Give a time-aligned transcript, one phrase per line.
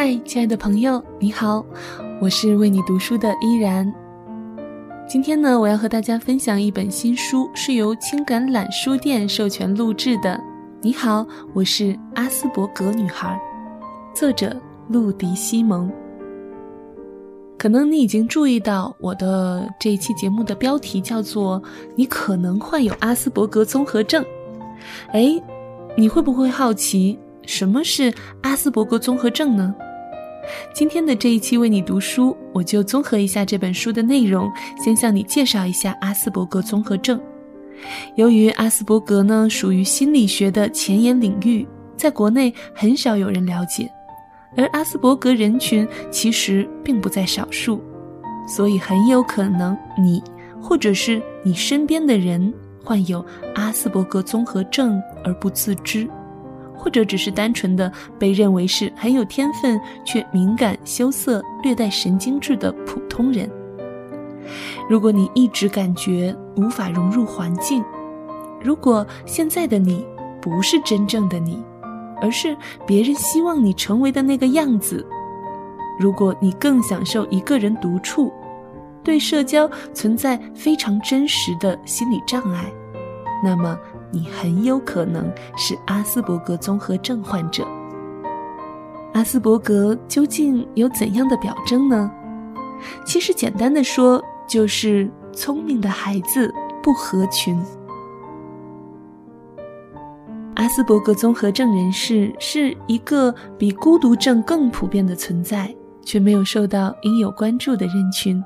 [0.00, 1.66] 嗨，亲爱的朋友，你好，
[2.20, 3.92] 我是为你读书的依然。
[5.08, 10.40] 今天呢，我要和大家分享一本新书，是由青橄榄书店授权录制的。
[10.80, 13.36] 你好，我是阿斯伯格女孩，
[14.14, 14.56] 作者
[14.88, 15.90] 路迪西蒙。
[17.58, 21.60] 可能你已经注意到我的这一期节目的标题叫做
[21.96, 24.24] “你可能患有阿斯伯格综合症”。
[25.10, 25.42] 哎，
[25.96, 29.74] 你会不会好奇什么是阿斯伯格综合症呢？
[30.74, 34.50] 今天的这一期为你读书，我就综合一下这本书的内容，
[34.82, 37.20] 先向你介绍一下阿斯伯格综合症。
[38.16, 41.66] 由于阿斯伯格呢属于心理学的前沿领域，
[41.96, 43.88] 在国内很少有人了解，
[44.56, 47.80] 而阿斯伯格人群其实并不在少数，
[48.48, 50.22] 所以很有可能你
[50.60, 52.52] 或者是你身边的人
[52.84, 53.24] 患有
[53.54, 56.08] 阿斯伯格综合症而不自知。
[56.78, 63.50] 或者只是单纯的被认为是很有天分却敏感、羞涩、略带神经质的普通人。
[64.88, 67.84] 如果你一直感觉无法融入环境，
[68.62, 70.06] 如果现在的你
[70.40, 71.62] 不是真正的你，
[72.22, 75.04] 而是别人希望你成为的那个样子，
[75.98, 78.32] 如果你更享受一个人独处，
[79.02, 82.64] 对社交存在非常真实的心理障碍，
[83.44, 83.78] 那么。
[84.10, 87.66] 你很有可能是阿斯伯格综合症患者。
[89.14, 92.10] 阿斯伯格究竟有怎样的表征呢？
[93.04, 97.60] 其实简单的说，就是聪明的孩子不合群。
[100.54, 108.42] 阿斯伯格综合症人士是一个比孤独症更普遍的存在，却没有受到应有关注的人群。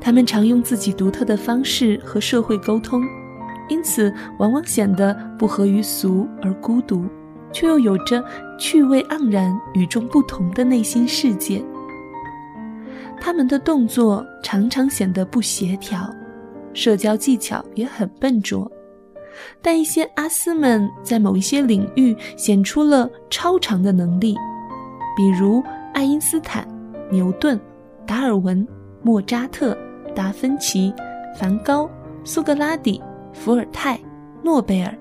[0.00, 3.02] 他们常用自己独特的方式和社会沟通。
[3.68, 7.04] 因此，往往显得不合于俗而孤独，
[7.52, 8.24] 却又有着
[8.58, 11.64] 趣味盎然、与众不同的内心世界。
[13.20, 16.08] 他们的动作常常显得不协调，
[16.72, 18.70] 社交技巧也很笨拙。
[19.60, 24.34] 但一些阿斯们在某一些领域显出了超常的能力，
[25.16, 25.62] 比如
[25.94, 26.66] 爱因斯坦、
[27.10, 27.60] 牛顿、
[28.06, 28.66] 达尔文、
[29.02, 29.76] 莫扎特、
[30.14, 30.92] 达芬奇、
[31.38, 31.88] 梵高、
[32.24, 33.00] 苏格拉底。
[33.32, 33.98] 伏尔泰、
[34.42, 34.94] 诺贝尔、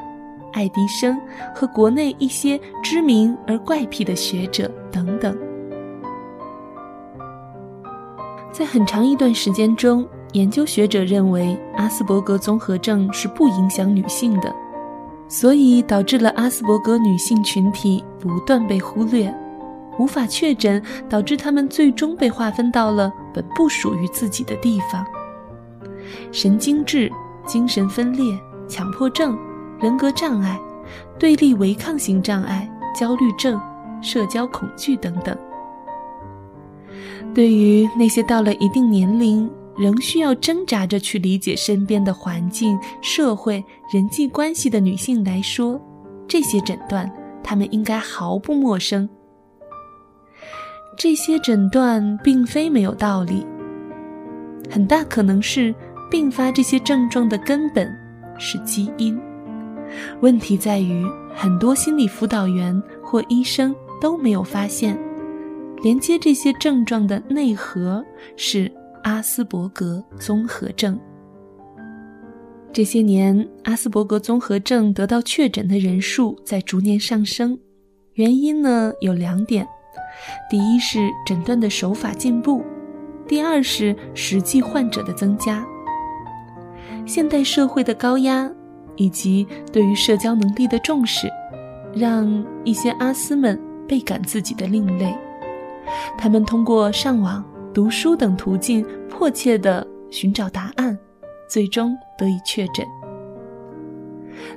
[0.54, 1.20] 爱迪生
[1.54, 5.38] 和国内一些知名而怪癖的学者等等，
[8.52, 14.54] 在很长一段时间中，研究学者认为阿斯伯格综合症是不影响女性的，
[15.28, 19.34] 所以导致了阿斯伯格女性群体不断被忽略，
[20.00, 25.06] 无法确诊，导致他们最终被划分到了本不属于自己的地方，
[26.32, 27.12] 神经质。
[27.48, 28.38] 精神分裂、
[28.68, 29.36] 强迫症、
[29.80, 30.60] 人格障碍、
[31.18, 33.60] 对立违抗型障碍、焦虑症、
[34.02, 35.36] 社交恐惧等等。
[37.34, 43.64] 对于那些到了一定年龄仍需要挣扎着去理解身边的环境、社会、
[43.94, 45.80] 人际关系的女性来说，
[46.28, 47.12] 这些诊断
[47.44, 49.08] 她们应该毫不陌生。
[50.98, 53.46] 这些诊断并非没有道理，
[54.70, 55.74] 很大可能是。
[56.10, 57.92] 并发这些症状的根本
[58.38, 59.20] 是基因。
[60.20, 64.98] 问题在于，很多心理辅导员或医生都没有发现，
[65.82, 68.04] 连接这些症状的内核
[68.36, 68.72] 是
[69.04, 71.00] 阿斯伯格综合症。
[72.74, 77.58] 这些年，阿斯伯格综合症得到确诊的人数在逐年上升，
[78.14, 79.66] 原因呢有两点：
[80.50, 82.62] 第一是诊断的手法进步，
[83.26, 85.66] 第二是实际患者的增加。
[87.08, 88.52] 现代社会的高压，
[88.98, 91.32] 以及对于社交能力的重视，
[91.96, 93.58] 让一些阿斯们
[93.88, 95.16] 倍感自己的另类。
[96.18, 101.00] 他们通过上网、读书等途径，迫切地寻找答案，
[101.48, 102.86] 最终得以确诊。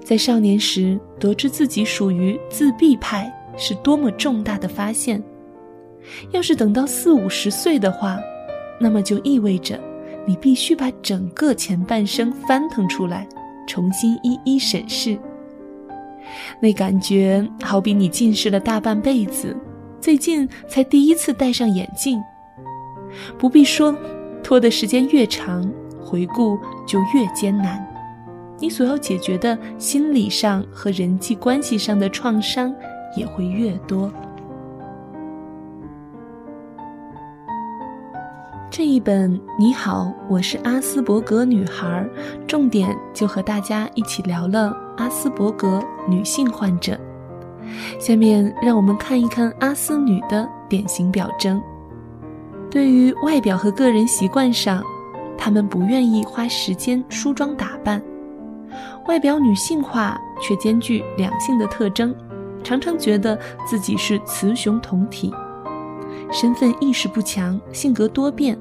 [0.05, 5.23] 在少年时得知自己属于自闭派，是多么重大的发现！
[6.33, 8.19] 要是等到四五十岁的话，
[8.81, 9.79] 那么就意味着。
[10.31, 13.27] 你必须把整个前半生翻腾出来，
[13.67, 15.19] 重新一一审视。
[16.63, 19.57] 那感觉好比你近视了大半辈子，
[20.01, 22.23] 最近才第一次戴上眼镜。
[23.37, 23.93] 不必说，
[24.41, 25.69] 拖的时间越长，
[26.01, 26.57] 回顾
[26.87, 27.85] 就越艰难。
[28.61, 32.73] 你所要解决的心理上和人际关系上的创伤
[33.17, 34.13] 也会越多。
[38.81, 42.09] 这一本你好，我是阿斯伯格女孩，
[42.47, 46.99] 重点就和大家一起聊了阿斯伯格女性患者。
[47.99, 51.61] 下面让我们看一看阿斯女的典型表征。
[52.71, 54.83] 对于外表和个人习惯上，
[55.37, 58.03] 她们不愿意花时间梳妆打扮，
[59.07, 62.15] 外表女性化却兼具两性的特征，
[62.65, 65.31] 常常觉得自己是雌雄同体，
[66.33, 68.59] 身份意识不强，性格多变，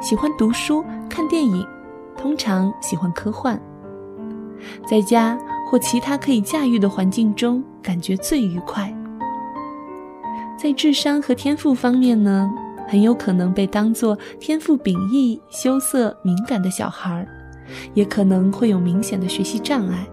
[0.00, 1.66] 喜欢读书看电影，
[2.16, 3.60] 通常喜欢科幻，
[4.86, 5.38] 在家
[5.68, 8.94] 或其他可以驾驭的环境中感觉最愉快。
[10.58, 12.48] 在智商和天赋方面呢？
[12.88, 17.26] 很有可能被当作天赋秉异、羞涩敏感的小孩儿，
[17.94, 20.06] 也可能会有明显的学习障碍。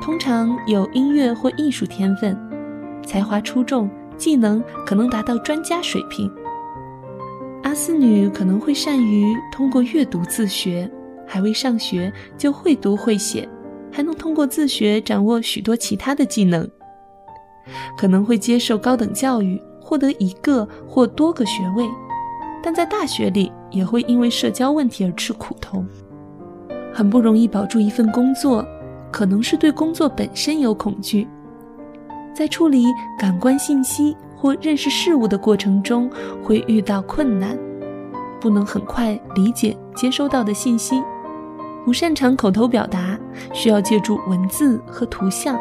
[0.00, 2.38] 通常有音乐或艺术天分，
[3.04, 6.30] 才华出众，技能可能达到专家水平。
[7.64, 10.88] 阿斯女可能会善于通过阅读自学，
[11.26, 13.48] 还未上学就会读会写，
[13.90, 16.68] 还能通过自学掌握许多其他的技能。
[17.96, 19.60] 可能会接受高等教育。
[19.86, 21.86] 获得一个或多个学位，
[22.62, 25.84] 但在大学里也会因为社交问题而吃苦头，
[26.90, 28.66] 很不容易保住一份工作。
[29.12, 31.28] 可能是对工作本身有恐惧，
[32.34, 32.86] 在处理
[33.18, 36.10] 感官信息或认识事物的过程中
[36.42, 37.58] 会遇到困难，
[38.38, 41.02] 不能很快理解接收到的信息，
[41.82, 43.18] 不擅长口头表达，
[43.54, 45.58] 需要借助文字和图像。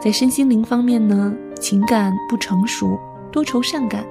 [0.00, 1.30] 在身心灵方面呢？
[1.60, 2.98] 情感不成熟，
[3.30, 4.02] 多愁善感，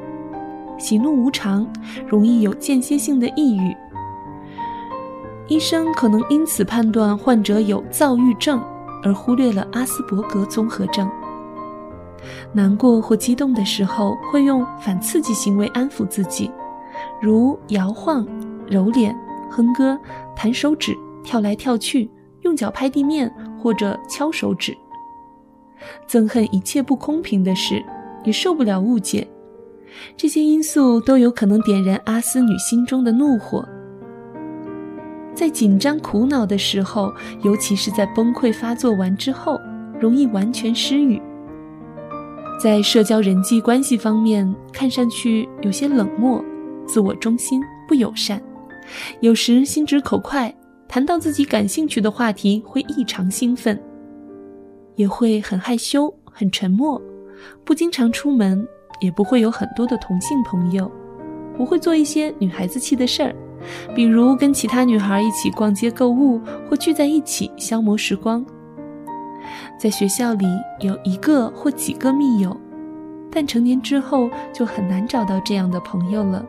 [0.77, 1.67] 喜怒无常，
[2.07, 3.75] 容易有间歇性的抑郁。
[5.47, 8.61] 医生可能因此判断患者有躁郁症，
[9.01, 11.09] 而忽略了阿斯伯格综合症。
[12.53, 16.49] 难过或激动的时候，会用反刺激行为安抚自己，
[17.21, 18.27] 如摇晃、
[18.67, 19.15] 揉脸、
[19.49, 19.97] 哼歌、
[20.35, 22.09] 弹手指、跳来跳去、
[22.41, 24.75] 用脚拍地面或者敲手指。
[26.07, 27.83] 憎恨一切不公平的事，
[28.23, 29.27] 也受不了误解，
[30.15, 33.67] 这些因素都有可能点燃阿斯女心中的怒火。
[35.33, 39.59] 在紧张苦恼的时候，尤其是在崩溃发作完之后，
[39.99, 41.19] 容易完全失语。
[42.61, 46.45] 在社交人际关系方面，看上去有些冷漠、
[46.85, 48.39] 自我中心、不友善，
[49.19, 50.53] 有时心直口快，
[50.87, 53.81] 谈到自己感兴趣的话题会异常兴奋。
[54.95, 57.01] 也会很害羞、很沉默，
[57.65, 58.63] 不经常出门，
[58.99, 60.91] 也不会有很多的同性朋友，
[61.57, 63.35] 不会做一些女孩子气的事儿，
[63.95, 68.45] 比如跟其他女孩一起逛街购物或聚在一起消磨时光。
[69.77, 70.45] 在学校里
[70.79, 72.55] 有一个或几个密友，
[73.31, 76.45] 但成年之后就很难找到这样的朋友了。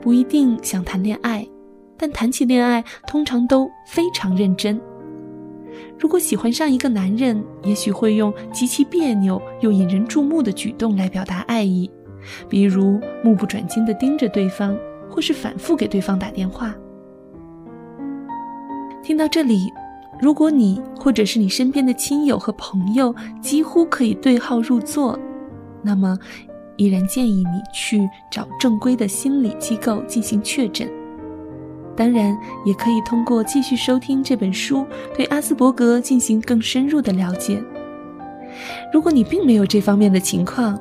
[0.00, 1.46] 不一定想谈恋爱，
[1.96, 4.80] 但谈起恋爱通常都非常认真。
[5.98, 11.90] 如果喜欢上一个男人，也许会用极其别扭又引人注目的举动来表达爱意，
[12.48, 14.76] 比如目不转睛地盯着对方，
[15.08, 16.74] 或是反复给对方打电话。
[19.02, 19.72] 听到这里，
[20.22, 25.18] 如果你或者是你身边的亲友和朋友几乎可以对号入座，
[25.82, 26.16] 那么
[26.76, 30.88] 依然建议你去找正规的心理机构进行确诊。
[31.96, 34.86] 当然，也可以通过继续收听这本书，
[35.16, 37.60] 对阿斯伯格进行更深入的了解。
[38.92, 40.78] 如果你并没有这方面的情况，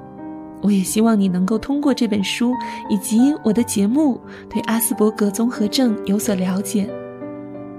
[0.62, 2.54] 我也希望你能够通过这本书
[2.90, 6.88] 以及我的节目，对阿斯伯格综合症有所了解。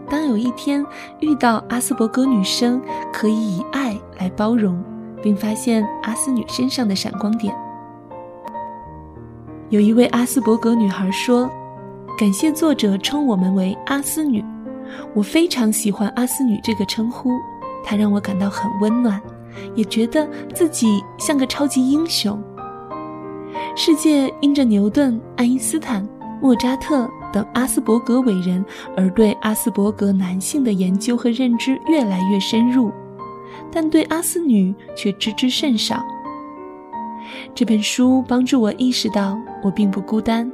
[0.08, 0.84] 当有一天
[1.20, 2.80] 遇到阿斯伯格女生，
[3.12, 4.82] 可以以爱来包容，
[5.22, 7.54] 并发现阿斯女身上的闪光点。
[9.70, 11.50] 有一位阿斯伯格女孩说。
[12.18, 14.44] 感谢作者称我们为阿斯女，
[15.14, 17.30] 我非常喜欢阿斯女这个称呼，
[17.82, 19.20] 它让我感到很温暖，
[19.74, 22.40] 也觉得自己像个超级英雄。
[23.74, 26.06] 世界因着牛顿、爱因斯坦、
[26.40, 28.64] 莫扎特等阿斯伯格伟人
[28.96, 32.92] 而对阿斯伯格男性的研究和认知越来越深入，
[33.70, 36.02] 但对阿斯女却知之甚少。
[37.54, 40.50] 这本书帮助我意识到，我并不孤单。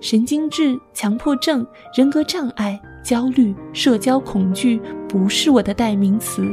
[0.00, 6.50] 神经质、强迫症、人格障碍、焦虑、社交恐惧不是我的代名词。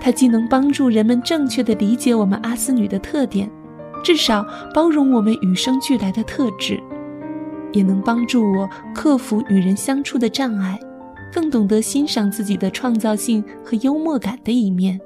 [0.00, 3.50] 它既能帮助人们正确的理解我们阿斯女的特点，
[4.02, 6.82] 至少包容我们与生俱来的特质，
[7.72, 10.78] 也能帮助我克服与人相处的障碍，
[11.32, 15.00] 更懂得欣赏自己的创造性和幽默感的一面。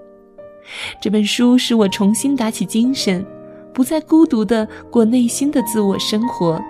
[1.00, 3.24] 这本书使我重新打起精神，
[3.72, 6.62] 不再孤独地过内心的自我生活。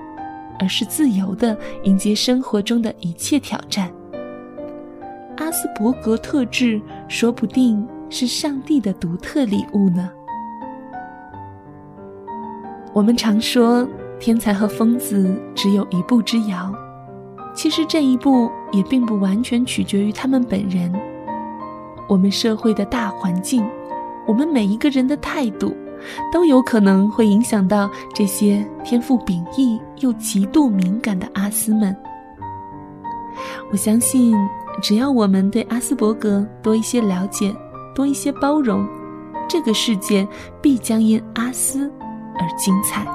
[0.60, 3.90] 而是自由的迎接生活中的一切挑战。
[5.36, 10.08] 阿斯伯格特质说不定是上帝的独特礼物呢？
[12.92, 13.84] 我们常说，
[14.24, 16.74] 天才和疯子只有一步之遥。
[17.54, 20.90] 其实这一步也并不完全取决于他们本人。
[22.08, 23.62] 我们社会的大环境，
[24.26, 25.76] 我们每一个人的态度，
[26.32, 31.94] 都有可能会影响到这些天赋秉异又极度敏感的阿斯们。
[33.70, 34.34] 我相信，
[34.80, 37.54] 只要我们对阿斯伯格多一些了解，
[37.94, 38.88] 多一些包容，
[39.46, 40.26] 这个世界
[40.62, 41.92] 必将因阿斯。
[42.36, 43.06] 而精彩。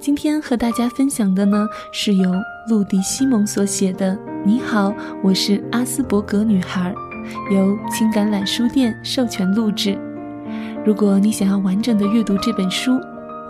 [0.00, 2.32] 今天和大家分享的呢，是由
[2.70, 4.16] 陆迪西蒙所写的
[4.46, 6.94] 《你好，我是阿斯伯格女孩》，
[7.54, 9.98] 由青橄榄书店授权录制。
[10.86, 12.98] 如果你想要完整的阅读这本书，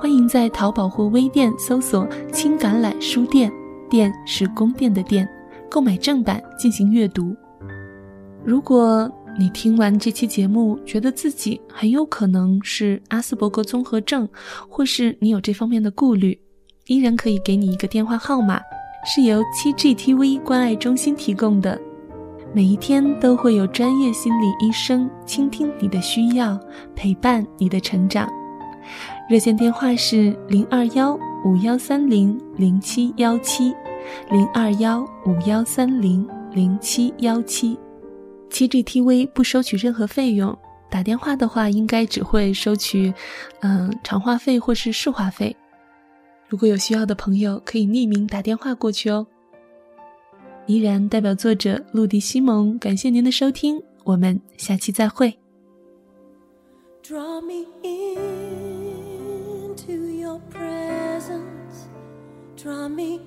[0.01, 2.05] 欢迎在淘宝或微店搜索
[2.35, 3.49] “青橄榄书店”，
[3.89, 5.29] 店是宫殿的店，
[5.71, 7.33] 购买正版进行阅读。
[8.45, 9.09] 如果
[9.41, 14.29] 你听完这期节目，觉得自己很有可能是阿斯伯格综合症，
[14.69, 16.39] 或是你有这方面的顾虑，
[16.89, 18.61] 依然可以给你一个电话号码，
[19.03, 21.81] 是由七 GTV 关爱中心提供的。
[22.53, 26.61] 每一天都会有专业心理医生倾听你的需要，
[26.95, 28.29] 陪伴你的成长。
[29.27, 33.73] 热线电话是零二幺五幺三零零七幺七，
[34.31, 37.79] 零二幺五幺三零零七幺七。
[38.51, 40.57] 七 GTV 不收取任何费用，
[40.91, 43.15] 打电话的话应该只会收取，
[43.61, 45.57] 嗯，长话费或是市话费。
[46.49, 49.27] 如果有需要的朋友，可以匿名打电话过去哦。
[50.67, 55.39] 依然代表作者陆地西蒙，感谢您的收听，我们下期再会。
[57.03, 57.65] Draw me
[59.77, 61.89] into your presence.
[62.57, 63.21] Draw me